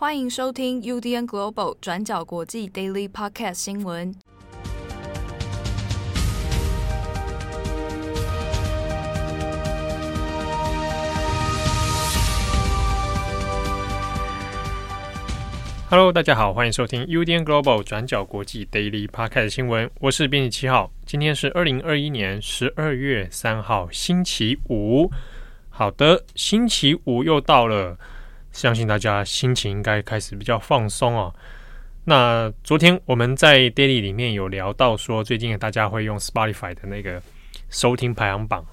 [0.00, 4.14] 欢迎收听 UDN Global 转角国际 Daily Podcast 新闻。
[15.90, 19.90] Hello，大家好，欢迎收听 UDN Global 转角国际 Daily Podcast 新闻。
[19.98, 25.10] 我是编辑七号，今天是二零二一年十二月三号，星期五。
[25.68, 27.98] 好的，星期五又到了。
[28.58, 31.32] 相信大家心情应该开始比较放松哦。
[32.02, 37.22] 那昨天我们在 Daily 里面有聊到说，最近大家会用 Spotify 的那个
[37.70, 38.66] 收听排行榜，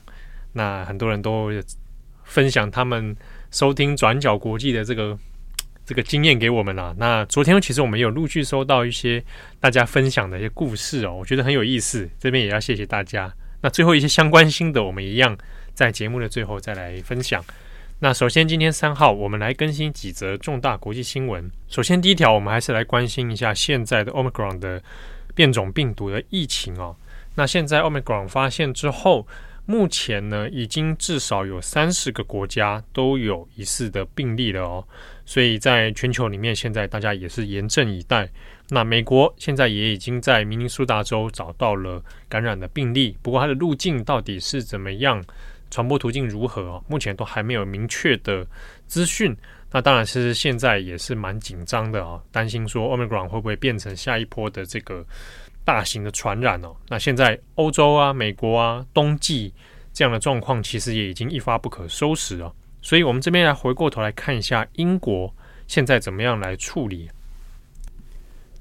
[0.53, 1.51] 那很多人都
[2.23, 3.15] 分享他们
[3.51, 5.15] 收听转角国际的这个
[5.85, 6.95] 这个经验给我们了。
[6.97, 9.23] 那昨天其实我们有陆续收到一些
[9.59, 12.09] 大家分享的一些故事哦，我觉得很有意思。
[12.17, 13.31] 这边也要谢谢大家。
[13.61, 15.37] 那最后一些相关心得，我们一样
[15.75, 17.45] 在节目的最后再来分享。
[18.05, 21.49] 那首先，今天三号，我们来更新几则重大国际新闻。
[21.67, 24.79] 首先，第一条，我们还是来关心一下现在的 Omicron 的
[25.33, 26.95] 变种病毒的疫情哦。
[27.33, 29.25] 那现在 Omicron 发现之后，
[29.65, 34.87] 目前呢，已经至少有三十个国家都有疑似的病例了哦。
[35.25, 38.29] 所以在全球里面，现在大家也是严阵以待。
[38.69, 45.25] 那美国现在也已经在明尼苏达州找到了感染的病例，不过它的路径到底是怎么样？
[45.69, 46.83] 传播途径如何哦？
[46.87, 48.45] 目前都还没有明确的
[48.87, 49.35] 资讯。
[49.71, 55.05] 那当然，其实现在也是蛮紧张的啊，担心说 Omicron 会不会变成下一波的这个
[55.65, 56.73] 大型的传染哦？
[56.87, 59.53] 那现在欧洲啊、美国啊，冬季
[59.91, 62.53] 这样的状况其实也已经一发不可收拾了。
[62.81, 65.33] 所以，我们这边来回过头来看一下英国
[65.67, 67.09] 现在怎么样来处理。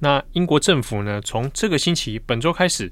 [0.00, 2.90] 那英国政府呢，从这个星期本周开始，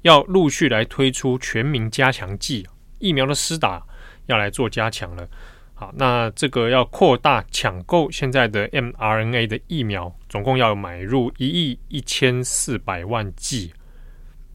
[0.00, 2.66] 要陆续来推出全民加强剂。
[3.02, 3.84] 疫苗的施打
[4.26, 5.28] 要来做加强了，
[5.74, 13.72] 好，那这个要扩大抢购现在的 mRNA 的疫苗，总共要买入一亿一千四百万剂。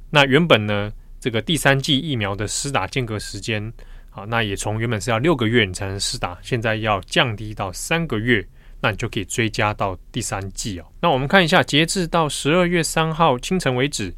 [0.10, 3.72] 那原本呢，这个第三剂疫苗的施打间隔时间，
[4.10, 8.48] 好，那也从原本是要六个月你才能施打，现在要降低到三个月，
[8.80, 10.86] 那你就可以追加到第三剂哦。
[11.02, 14.16] 那我们看一下，截至到十二月三号清晨为止，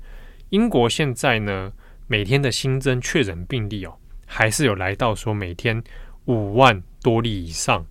[0.52, 1.74] 英国现在呢
[2.06, 3.98] 每天的新增确诊病例哦。
[4.32, 5.84] 还是有来到说每天
[6.26, 7.84] 五万多例以上，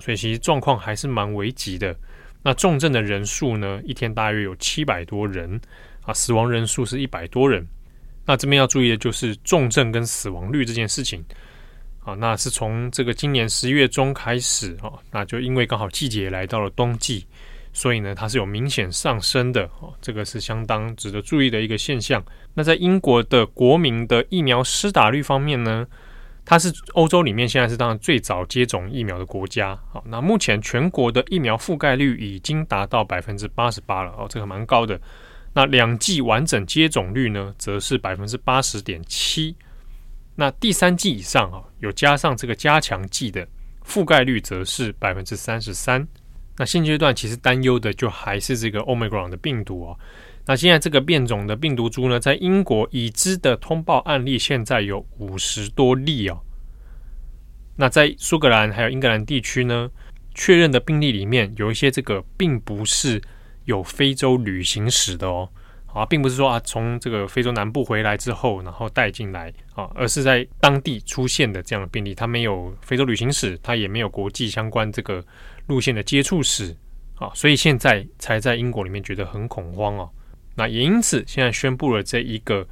[0.00, 1.96] 所以其实状况还是蛮危急的。
[2.42, 5.58] 那重症的人数呢，一天大约有七百多人
[6.02, 7.64] 啊，死亡人数是一百多人。
[8.26, 11.24] 那这边要注意的就是重症跟死亡率这件事情
[12.00, 17.24] 啊，那是从这个今年十一月中开始啊，那就因为刚好季节来到了冬季。
[17.74, 22.24] 所以呢，它是有明显上升的哦，这个是相当值得注意的一个现象。
[22.54, 25.84] 那在英国的国民的疫苗施打率方面呢，
[26.44, 29.76] 它是欧洲里面现在是当然最早接种疫苗的国家。
[29.92, 34.98] 好，那目前全国的疫苗覆盖率已经达到百分之八十八了哦，这个蛮高的。
[35.52, 39.56] 那两剂完整接种率呢，则是百分之八十点七。
[40.36, 43.44] 那第三剂以上啊，有加上这个加强剂的
[43.84, 46.06] 覆盖率，则是百分之三十三。
[46.56, 49.98] 那现阶段其实担忧的就还是这个 Omicron 的病毒哦。
[50.46, 56.40] 那现在这个变种的病毒株呢，在英国已知的通报案例现在有五十多例哦。
[57.76, 59.90] 那在苏格兰还有英格兰地区呢，
[60.34, 63.20] 确认的病例里面有一些这个并不是
[63.64, 65.48] 有非洲旅行史的哦。
[65.94, 75.24] 啊，并不是说啊从这个非洲南部回来之后然后带进来啊，而是在当地出现的这样的病例，他没有非洲旅行史，他也没有国际相关这个。
[75.66, 76.76] 路线的接触史，
[77.16, 80.10] 啊，所以现在才在英国里面觉得很恐慌哦。
[80.54, 82.68] 那也因此现在宣布了这一个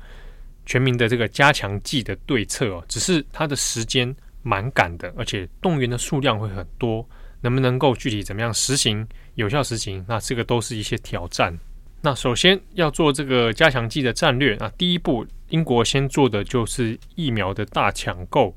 [0.66, 7.02] 全民的这个加强剂的对策哦，只是它的时间蛮赶的，而且动员的数量会很多，
[7.40, 11.58] 能不能够具体怎么样实行有效实行，那这个都是一些挑战。
[12.02, 18.56] 那首先要做这个加强剂的战略，那第一步英国先做的就是疫苗的大抢购。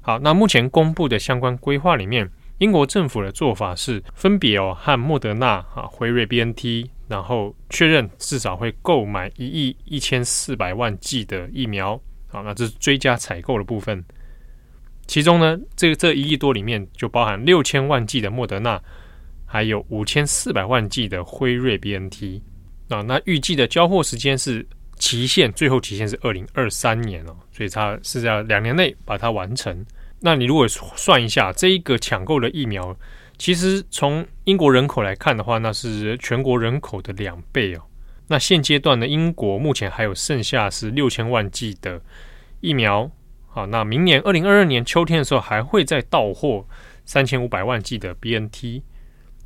[0.00, 2.30] 好，那目前公布的相关规划里面。
[2.58, 14.02] 英国政府的做法是分别哦和莫德纳、啊辉瑞、BNT，然后确认至少会购买一亿一千四百万剂的疫苗，好，那这是追加采购的部分。
[15.06, 18.82] 其中呢，这个这一亿多里面就包含六千万剂的莫德纳，
[19.44, 22.40] 还有五千四百万剂的辉瑞 BNT。
[22.88, 24.66] 啊，那预计的交货时间是
[24.96, 29.84] 期限，最后期限是二零二三年哦，所以它是在两年内把它完成。
[30.20, 32.96] 那你如果算一下这一个抢购的疫苗，
[33.36, 37.82] 其实从英国人口来看的话，那是全国人口的两倍哦。
[38.28, 42.00] 那现阶段呢，英国目前还有剩下是六千万剂的
[42.60, 43.10] 疫苗。
[43.48, 46.66] 好，那明年二零二二年秋天的时候，还会再到货
[47.04, 48.82] 三千五百万剂的 BNT。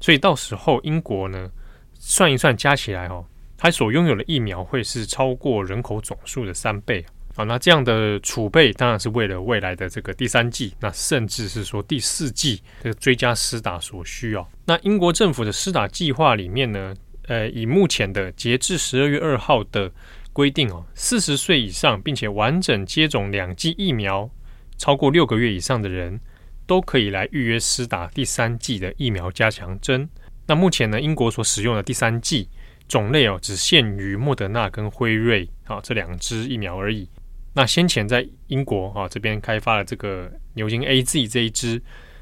[0.01, 1.51] 所以到时候英国呢，
[1.95, 3.27] 算一算加起来哦，
[3.63, 7.05] 它所拥有的疫苗会是超过人口总数的三倍
[7.35, 7.45] 啊。
[7.45, 14.51] 那这样的储备当然是为了未来的这个第三季，那甚至是说第四季这个追加施打所需要。
[14.65, 16.95] 那英国政府的施打计划里面呢，
[17.27, 19.93] 呃，以目前的截至十二月二号的
[20.33, 24.31] 规定哦，四十岁以上并且完整接种两剂疫苗
[24.79, 26.19] 超过六个月以上的人，
[26.67, 30.09] 都可以来预约施打第三剂的疫苗加强针。
[30.47, 32.49] 那目前呢，英国所使用的第三剂
[32.91, 37.09] 种类哦，只限于莫德纳跟辉瑞啊这两支疫苗而已。
[37.55, 41.81] 那先前在英国啊这边开发了这个牛津 AZ 这一支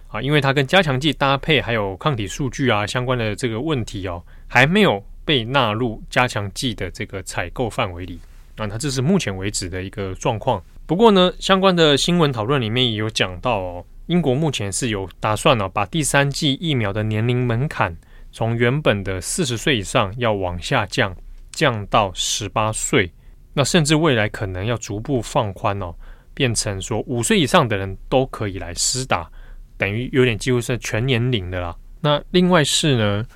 [0.09, 8.21] 啊，因为它跟加强剂搭配，还有抗体数据啊相关的这个问题哦，还没有被纳入加强剂的这个采购范围里
[8.57, 8.67] 啊。
[8.67, 10.63] 那这是目前为止的一个状况。
[10.87, 13.85] 不过呢，相关的新闻讨论里面也有讲到哦。
[14.07, 17.95] 英国目前是有打算呢，把第三剂疫苗的年龄门槛
[18.31, 21.17] 从原本的四十岁以上要往下降，
[21.51, 23.13] 降到十八岁。
[23.55, 25.95] 那甚至未来可能要逐步放宽哦，
[26.33, 29.29] 变成说五岁以上的人都可以来施打，
[29.77, 31.77] 等于有点几乎是全年龄的啦。
[32.01, 33.27] 那另外是呢，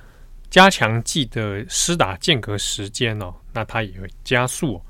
[0.49, 4.81] 加强剂的施打间隔时间哦，那它也会加速。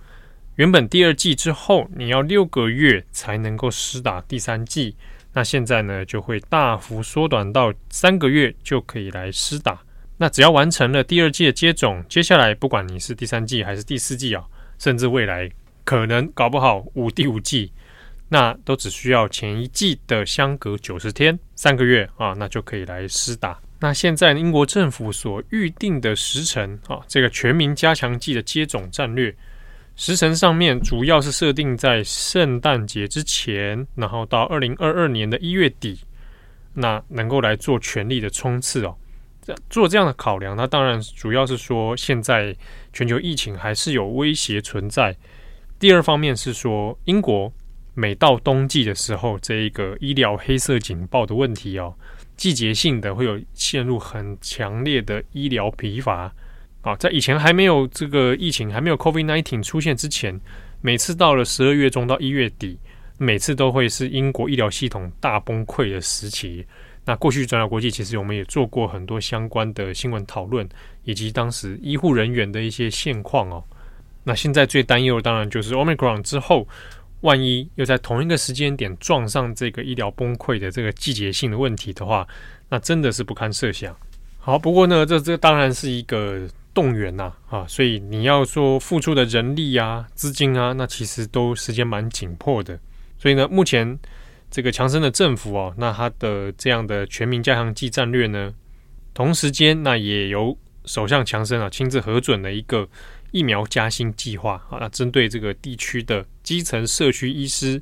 [0.55, 4.95] 原本第二剂之后你要六个月才能够施打第三剂。
[5.33, 9.81] 那现在呢，就会大幅缩短到三个月就可以来施打。
[10.17, 14.43] 那只要完成了第二季的接种，接下来不管你是第三季还是第四季啊，
[14.77, 15.49] 甚至未来
[15.83, 17.71] 可能搞不好五第五季，
[18.29, 23.59] 那都只需要前一季的相隔九十天，三个月啊，那就可以来施打。
[23.79, 29.35] 那现在英国政府所预定的时程啊，这个全民加强剂的接种战略。
[29.95, 35.99] 时程上面主要是设定在圣诞节之前，然后到二零二二年的一月底，
[36.73, 38.95] 那能够来做全力的冲刺哦。
[39.69, 42.55] 做这样的考量，那当然主要是说现在
[42.91, 45.15] 全球疫情还是有威胁存在。
[45.79, 47.51] 第二方面是说，英国
[47.93, 51.93] 每到冬季的时候，这一个医疗黑色警报的问题哦，
[52.37, 56.33] 季节性的会有陷入很强烈的医疗疲乏。
[56.81, 60.39] 啊，在以前还没有这个疫情，还没有 COVID-19 出现之前，
[60.81, 62.77] 每次到了十二月中到一月底，
[63.17, 66.65] 每次都会是英国医疗系统大崩溃的时期。
[67.05, 70.67] 那过去转角国际其实我们也做过很多相关的新闻讨论，
[71.03, 73.63] 以及当时医护人员的一些现况哦。
[74.23, 76.67] 那现在最担忧的当然就是 Omicron 之后，
[77.21, 82.27] 万一又在同一个时间点撞上这个医疗崩溃的这个季节性的问题的话，
[82.69, 83.95] 那真的是不堪设想。
[84.39, 86.47] 好，不过呢，这这当然是一个。
[86.75, 92.79] 动员呐，啊，所以你要说付出的人力啊、资金啊，那其实都时间蛮紧迫的。
[93.19, 93.87] 所以呢，目前
[94.53, 98.53] 这个强生的政府哦，那他的这样的全民加强剂战略呢，
[99.11, 100.55] 同时间那也由
[100.85, 102.87] 首相强生啊亲自核准了一个
[103.31, 107.81] 疫苗加薪计划啊，那针对这个地区的基层社区医师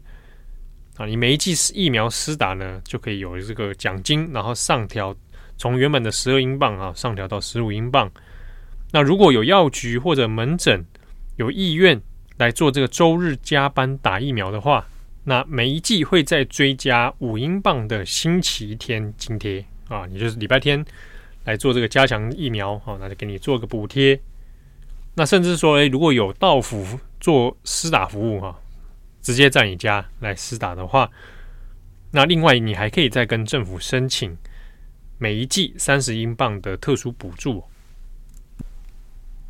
[0.95, 5.13] 啊，你每一剂疫苗施打呢，就可以有这个奖金，然后上调
[5.57, 8.09] 从原本的十二英镑啊，上调到十五英镑。
[8.93, 10.85] 那如果有药局或者门诊
[11.35, 12.01] 有意愿
[12.37, 14.87] 来做这个周日加班打疫苗的话，
[15.23, 20.83] 那每一季会再追加五英镑的星期天津贴啊，也就是礼拜天
[21.43, 24.19] 来做这个加强疫苗，好，那就给你做个补贴。
[25.13, 28.59] 那甚至说，诶，如果有到府做施打服务哈，
[29.21, 31.09] 直接在你家来施打的话，
[32.11, 34.35] 那另外你还可以再跟政府申请
[35.19, 37.63] 每一季三十英镑的特殊补助。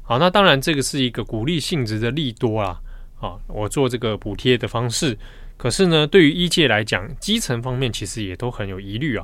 [0.03, 2.81] 好，那当然这个是一个鼓励性质的利多啦。
[3.21, 5.15] 啊，我做这个补贴的方式，
[5.61, 9.23] 可是呢，对于医界来讲，基层方面其实也都很有疑虑啊。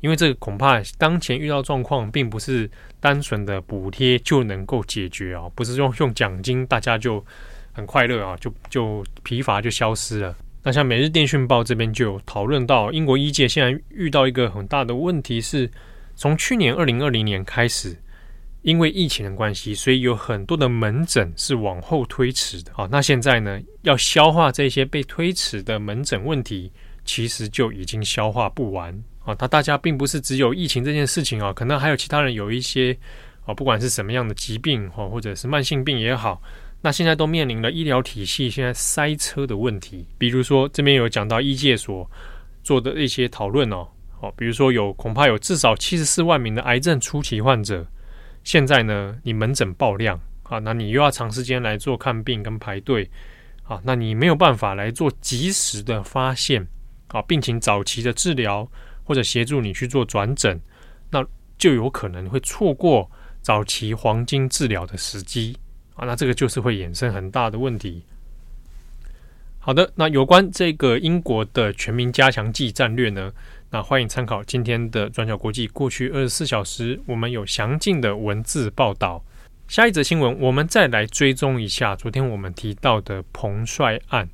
[0.00, 7.24] 因为这个恐怕当前遇到状况，并不是单纯的补贴就能够解决啊，不是用用奖金大家就
[7.72, 10.36] 很快乐啊，就就疲乏就消失了。
[10.62, 15.70] 那像《每日电讯报》这边就讨论到，英国医界现在遇到一个很大的问题是，
[16.14, 17.96] 从去年二零二零年开始。
[18.62, 22.72] 因为疫情的关系，所以有很多的门诊是往后推迟的。
[22.74, 26.70] 啊，那现在呢，要消化这些被推迟的门诊问题，
[27.04, 28.92] 其实就已经消化不完。
[29.24, 32.96] 啊，那大家并不是只有疫情这件事情啊，可能还有其他人有一些
[33.44, 36.42] 啊，不管是什么样的疾病或或者是慢性病也好，
[36.82, 40.04] 那现在都面临了医疗体系现在塞车的问题。
[40.18, 42.10] 比如说这边有讲到医界所
[42.64, 43.86] 做的一些讨论哦，
[44.20, 47.86] 好，比如说有恐怕有至少七十四万名的癌症初期患者。
[48.48, 53.10] 现在呢，你门诊爆量啊，那你又要长时间来做看病跟排队
[53.64, 56.66] 啊，那你没有办法来做及时的发现
[57.08, 58.66] 啊，病情早期的治疗
[59.04, 60.58] 或者协助你去做转诊，
[61.10, 61.22] 那
[61.58, 63.10] 就有可能会错过
[63.42, 65.54] 早期黄金治疗的时机
[65.94, 68.02] 啊，那这个就是会衍生很大的问题。
[69.68, 73.30] 好的，那有关这个英国的全民加强剂战略呢，
[73.68, 79.22] 那欢迎参考今天的转角国际过去二十四小时，我们有详尽的文字报道。
[79.66, 84.26] 下一则新闻，我们再来追踪一下昨天我们提到的彭帅案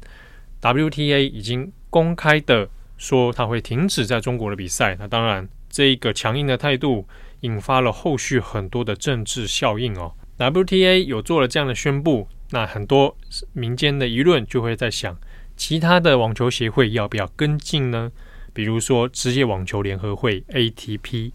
[0.63, 4.97] ，WTA 已经公开的说他会停止在中国的比赛。
[5.01, 7.09] 那当然，这一个强硬的态度
[7.41, 10.13] 引发了后续很多的政治效应哦。
[10.39, 13.17] WTA 有做了这样的宣布，那很多
[13.53, 15.19] 民间的舆论就会在想，
[15.57, 18.13] 其他的网球协会要不要跟进呢？
[18.53, 21.33] 比如说职业网球联合会 ATP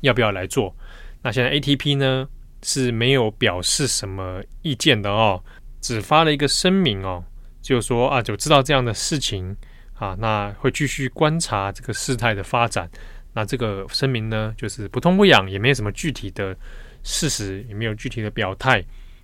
[0.00, 0.74] 要不要来做？
[1.20, 2.26] 那现在 ATP 呢？
[2.64, 5.42] 是没有表示什么意见的哦，
[5.80, 7.22] 只发了一个声明哦，
[7.60, 9.54] 就说啊，就知道这样的事情
[9.94, 12.88] 啊，那会继续观察这个事态的发展。
[13.34, 16.56] 那这个声明呢，就是不痛不痒，也没有什么具体的
[17.02, 18.82] 事实，也没有具体的表态。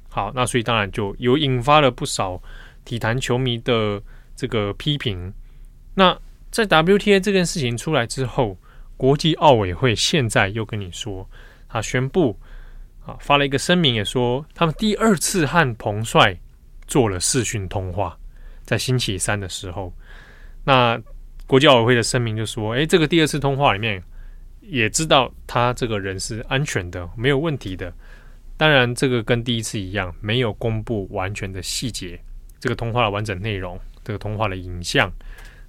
[0.09, 2.43] 好，那所以当然就有引发了不少
[2.85, 4.03] 体坛球迷的
[4.35, 5.33] 这个批评。
[5.95, 6.19] 那
[6.51, 8.59] 在 WTA 这件事情出来之后，
[8.97, 11.29] 国际奥委会现在又跟你说，
[11.69, 12.39] 他宣布。
[13.07, 16.39] 啊，发了一个声明，也说他们第二次和彭帅
[16.87, 18.15] 做了视讯通话，
[18.65, 19.91] 在星期三的时候。
[20.63, 21.01] 那
[21.47, 24.03] 国际奥委会的声明就说：“诶，这个第二次通话里面
[24.61, 27.91] 也知道他这个人是安全的，没有问题的。
[28.59, 32.21] 当然，这个跟第一次一样，没有公布完全的细节，
[32.59, 35.09] 这个通话的完整内容，这个通话的影像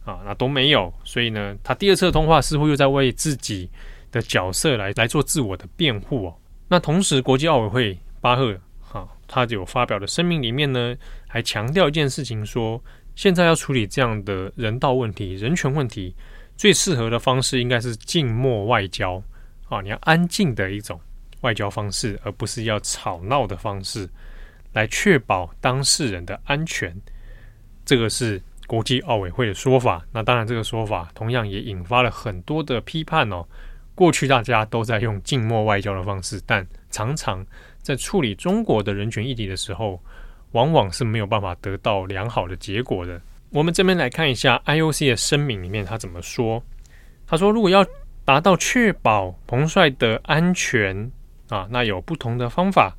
[0.03, 0.91] 啊，那都没有。
[1.03, 3.69] 所以呢，他第二次通话似乎又在为自己
[4.12, 6.36] 的角色来来做自我的辩护哦。”
[6.67, 10.96] 那同时，国际奥委会巴赫哈，他有发表的声明里面呢，
[11.27, 12.84] 还强调一件事情，说
[13.15, 16.15] 现在要处理这样的人道问题、人权问题，
[16.58, 19.22] 最适合的方式应该是静默外交
[19.67, 21.00] 啊，你要安静的一种
[21.41, 24.10] 外交方式，而不是要吵闹的方式，
[24.74, 26.96] 来确保当事人的安全。
[27.86, 30.05] 这个是国际奥委会的说法。
[30.12, 33.46] 那当然，这个说法同样也引发了很多的批判哦。
[33.96, 37.46] 过去大家都在用静默外交的方式，但常常
[37.81, 40.01] 在处理中国的人权议题的时候，
[40.51, 43.19] 往往是没有办法得到良好的结果的。
[43.51, 46.63] 我们这边来看一下 IOC 的声明里面他怎么说。
[47.27, 47.86] 他说，如果要
[48.24, 51.12] 达到确保彭帅的安全
[51.50, 52.96] 啊，那有不同的方法。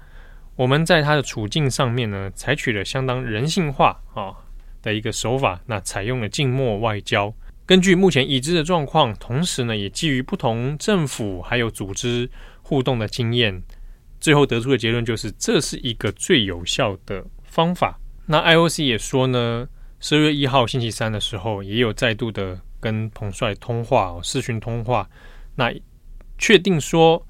[0.57, 4.35] 我们在他的处境上面呢，采取了相当人性化啊
[4.83, 7.33] 的一个手法，那采用了静默外交。
[7.65, 12.29] 根据目前已知的状况，同时呢，也基于不同政府还有组织
[12.63, 13.63] 互动的经验，
[14.21, 17.99] 最后得出的结论就是这是一个最有效的方法。
[18.27, 19.69] 那 IOC 也说呢，
[20.01, 25.09] 十二月一号星期三的时候，也有再度的跟彭帅通话，视讯通话，
[25.55, 25.73] 那
[26.39, 27.25] 确定说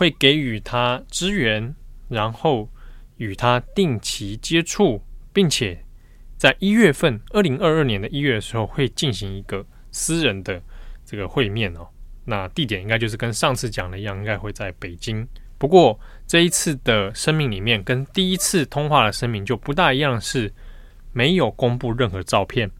[0.00, 1.74] 会给予他支援，
[2.08, 2.70] 然后
[3.18, 5.84] 与他定期接触，并且
[6.38, 9.66] 在一月份，二零二二年的一月的时候，会进行一个。
[9.92, 10.62] 私人的
[11.04, 11.88] 这个会面哦，
[12.24, 15.26] 那地点应该就是跟上次讲的一样，应该会在北京。
[15.58, 20.54] 不过这一次的声明里面，跟第一次通话的声明就不大一样，是
[21.12, 22.70] 没有公布任何照片，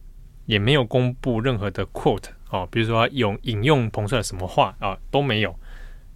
[0.45, 5.53] 也没有公布任何的 quote 哦，比如说用引用彭帅什么话啊都没有，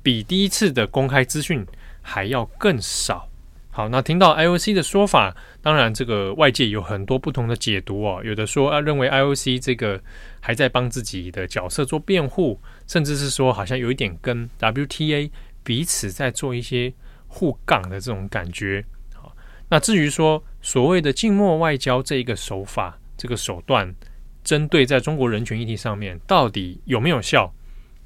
[0.06, 1.66] 比第一次的公开资讯
[2.04, 3.28] 还要更少。
[3.72, 8.22] 好，那听到 IOC 的说法，当然这个外界有很多不同的解读哦。
[8.24, 10.00] 有的说啊，认为 IOC 这个
[10.40, 15.32] 还在帮自己的角色做辩护，甚至是说好像有一点跟 WTA
[15.64, 16.94] 彼此在做一些
[17.26, 18.86] 互杠的这种感觉。
[19.16, 19.36] 好，
[19.70, 23.96] 那至于说所谓的静默外交这一个手法、这个手段，
[24.44, 27.52] 针对在中国人权议题上面到底有没有效，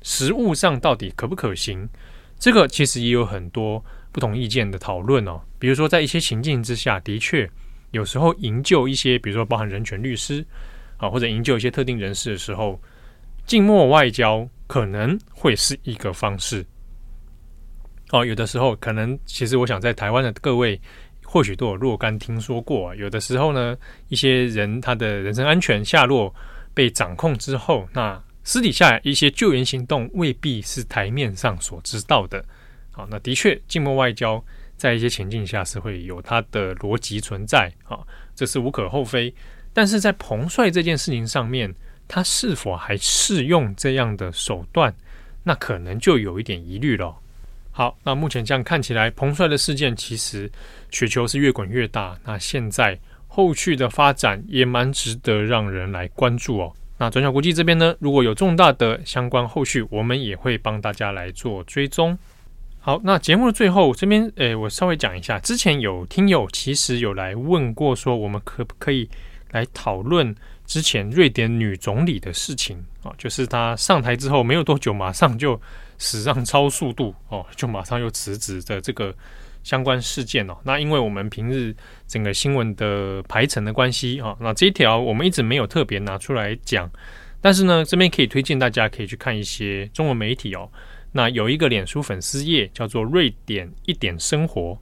[0.02, 1.88] 实务上到底可不可行，
[2.38, 3.84] 这个其实也有很多。
[4.12, 7.48] 不同意见的讨论哦，比如说在一些情境之下，的确
[7.92, 10.44] 有时候营救一些，比如说包含人权律师
[10.98, 12.82] 啊，或者营救一些特定人士的时候，
[13.46, 16.66] 静默外交可能会是一个方式。
[18.10, 20.82] 哦，有的时候可能，其实我想在台湾的各位
[21.24, 23.78] 或许都有若干听说过，有的时候呢，
[24.08, 26.34] 一些人他的人身安全下落
[26.74, 32.44] 被掌控之后，那私底下一些救援行动未必是台面上所知道的。
[32.92, 34.44] 好，那的确，静默外交
[34.76, 38.00] 在一些情境下是会有它的逻辑存在，啊，
[38.36, 39.34] 这是无可厚非。
[39.72, 41.74] 但是在彭帅这件事情上面，
[42.08, 44.94] 他是否还适用这样的手段，
[45.44, 47.16] 那可能就有一点疑虑了。
[47.72, 50.52] 好，那目前这样看起来，彭帅的事件其实
[50.90, 52.18] 雪球是越滚越大。
[52.26, 56.74] 那现在后续的发展也蛮值得让人来关注哦。
[57.00, 62.20] 那转角国际这边呢，如果有重大的相关后续，我们也会帮大家来做追踪。
[62.82, 69.10] 好，那节目的最后这边，诶，我稍微讲一下，之前有听友其实有来问过，说我们可不可以
[69.52, 73.14] 来讨论之前瑞典女总理的事情啊？
[73.18, 75.60] 就是她上台之后没有多久，马上就
[75.98, 79.16] 史上超速度哦，就马上又辞职的这个
[79.70, 80.58] 相关事件哦。
[80.64, 81.76] 那因为我们平日
[82.08, 86.90] 整个新闻的排程的关系啊，那这一条我们一直没有特别拿出来讲，
[87.40, 90.68] 但是呢，这边可以推荐大家可以去看一些中文媒体哦。
[91.12, 94.76] 那有一个脸书粉丝页叫做“瑞典一点生活”，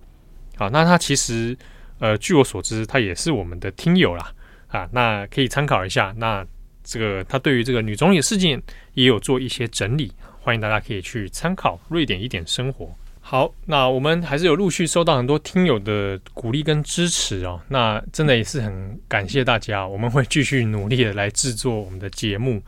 [0.56, 1.58] 好，那它其实
[2.00, 4.32] 呃，据我所知，它也是我们的听友啦，
[4.70, 6.16] 啊，那可以参考一下。
[6.18, 6.48] 那
[6.82, 8.62] 这个他对于这个女总理事件
[8.94, 12.90] 也有做一些整理，欢迎大家可以去参考“瑞典一点生活”。
[13.30, 22.64] 好，那我们还是有陆续收到很多听友的鼓励跟支持哦，那真的也是很感谢大家，我们会继续努力的来制作我们的节目。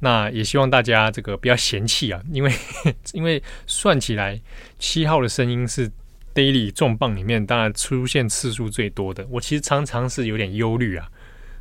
[0.00, 2.52] 那也希望大家这个不要嫌弃啊，因为
[3.14, 4.38] 因为算起来
[4.78, 5.90] 七号的声音是
[6.34, 9.26] Daily 重磅里面当然出现次数最多的。
[9.30, 11.08] 我其实常常是有点忧虑啊，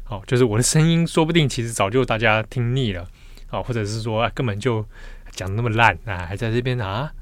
[0.03, 3.07] 好，就是我的声音说不定其实早就大家听腻了，
[3.47, 4.85] 好，或者是说啊根本就
[5.31, 7.13] 讲那么烂啊，还在这边啊，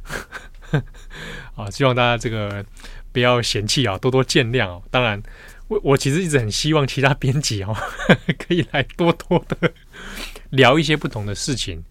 [1.56, 2.64] 啊，希望大家这个
[3.12, 4.82] 不要嫌弃啊，多多见谅哦。
[4.92, 5.22] 当然，
[5.68, 7.76] 我我其实一直很希望其他编辑哦
[8.38, 9.72] 可以来多多的。
[10.52, 11.84] 聊一些不同的事情，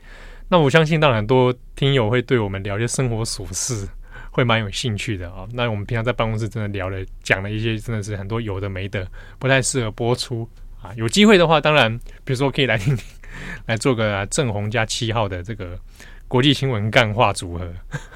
[0.48, 3.88] 那我相信，当然很多听友会对我们聊一些生活琐事，
[4.32, 5.46] 会蛮有兴趣的啊。
[5.52, 9.06] 那我们平常在办公室真的聊了，讲了一些真的是很多有的没的，
[9.38, 10.48] 不太适合播出
[10.82, 10.92] 啊。
[10.96, 13.06] 有机会的话，当然，比如说可以来听听，
[13.66, 15.78] 来做个正红加七号的这个
[16.26, 17.72] 国际新闻干话组合，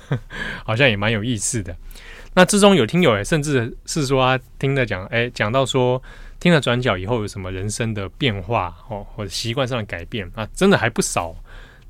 [0.65, 1.77] 好像也蛮有意思的。
[2.35, 6.03] 那之中有听友甚至是说他听着讲，哎，讲到说。
[6.43, 10.45] 听了转角以后有什么人生的变化哦，或者习惯上的改变啊？
[10.53, 11.33] 真的还不少。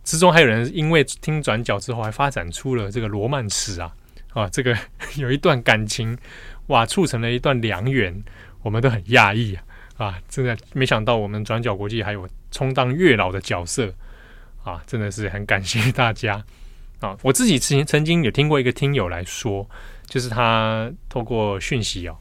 [0.04, 3.90] 之中还有人因为听转角之后，还发展出了这个罗曼史啊
[4.34, 4.46] 啊！
[4.50, 4.76] 这个
[5.16, 6.14] 有一段感情
[6.66, 8.22] 哇，促成了一段良缘，
[8.61, 9.64] 我们都很讶异啊
[9.96, 10.18] 啊！
[10.28, 13.92] 真的没想到我们转角国际还有充当月老的角色
[14.62, 14.80] 啊！
[14.86, 16.44] 真的是很感谢大家
[17.00, 17.18] 啊！
[17.22, 19.68] 我自己曾曾经有听过一个听友来说，
[20.06, 22.16] 就是他透过讯息哦。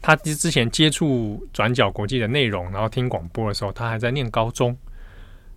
[0.00, 4.76] 他之之前接触转角国际的内容，然后听广播的时候，他还在念高中。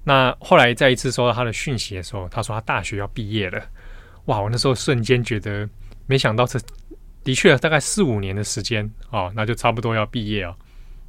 [0.04, 3.60] 那后来再一次收到他的讯息的时候，他说他大学要毕业了。
[4.26, 4.40] 哇！
[4.40, 5.68] 我那时候瞬间觉得，
[6.06, 6.60] 没想到这
[7.24, 10.56] 的确大概四五年的时间哦，那就差不多要毕业哦。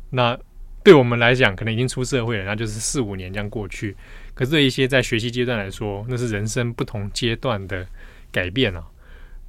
[0.09, 0.39] 那
[0.87, 3.97] 对我们来讲，可能已经出社会了，那就是四五年这样过去。
[4.35, 7.85] 可是对一些在学习阶段来说，那是人生不同阶段的
[8.31, 8.87] 改变啊。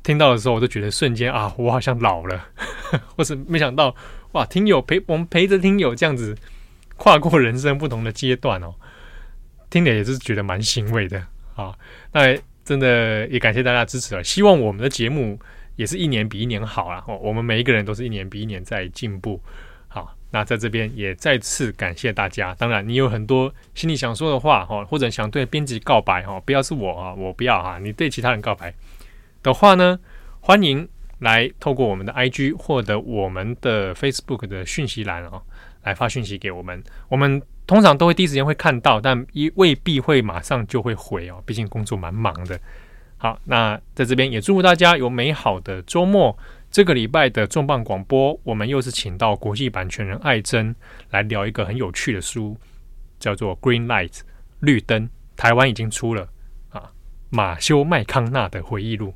[0.02, 2.44] 听到的时候，我都觉得瞬间啊，我好像老了，
[3.16, 3.96] 或是没想到
[4.32, 6.36] 哇，听友陪我们陪着听友这样子
[6.96, 8.74] 跨过人生不同的阶段哦，
[9.70, 11.24] 听了也是觉得蛮欣慰的
[11.54, 11.72] 啊。
[12.14, 15.40] 那真的也感谢大家支持了，希望我们的节目
[15.76, 17.04] 也是一年比一年好啊。
[17.08, 19.40] 哦，我们每一个人都是一年比一年在进步。
[20.30, 22.54] 那在这边也再次感谢大家。
[22.56, 28.74] 当然，你有很多心里想说的话哈，或者想对编辑告白哈，不要是我啊，我不要哈，你对其他人告白。
[29.42, 29.98] 的话呢，
[30.42, 30.88] 欢迎
[31.20, 35.42] 来透过我们的 IG 或者我们的 Facebook 的讯息栏哦，
[35.84, 36.84] 来发讯息给我们。
[37.08, 42.60] 我们通常都会第一时间会看到，但一未必会马上就会回哦，毕竟工作蛮忙的。
[43.18, 46.38] 好，那在这边也祝福大家有美好的周末。
[46.70, 50.76] 这个礼拜的重磅广播，我们又是请到国际版权人艾珍
[51.10, 52.56] 来聊一个很有趣的书，
[53.20, 54.10] 叫做《Green Light》
[54.60, 56.28] 绿灯，台湾已经出了
[56.70, 56.92] 啊，
[57.30, 59.14] 马修麦康纳的回忆录。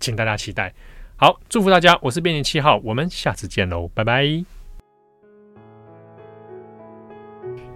[0.00, 0.74] 请大家期待。
[1.16, 1.98] 好，祝福大家！
[2.00, 4.44] 我是编辑七号，我们下次见喽，拜拜。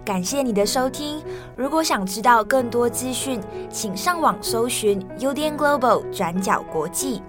[0.05, 1.21] 感谢你的收听。
[1.55, 7.21] 如果想知道更多资讯，请上网搜寻 UDN Global 转角国际。